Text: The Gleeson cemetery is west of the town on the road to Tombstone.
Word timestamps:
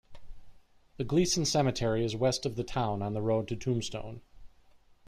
The 0.97 1.03
Gleeson 1.03 1.45
cemetery 1.45 2.03
is 2.03 2.15
west 2.15 2.47
of 2.47 2.55
the 2.55 2.63
town 2.63 3.03
on 3.03 3.13
the 3.13 3.21
road 3.21 3.47
to 3.49 3.55
Tombstone. 3.55 4.23